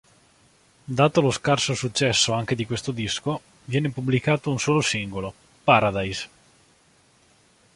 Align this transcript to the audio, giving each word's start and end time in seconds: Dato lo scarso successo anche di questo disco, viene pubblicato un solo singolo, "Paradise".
Dato 0.99 1.21
lo 1.21 1.29
scarso 1.29 1.75
successo 1.75 2.33
anche 2.33 2.55
di 2.55 2.65
questo 2.65 2.91
disco, 2.91 3.39
viene 3.65 3.91
pubblicato 3.91 4.49
un 4.49 4.57
solo 4.57 4.81
singolo, 4.81 5.31
"Paradise". 5.63 6.27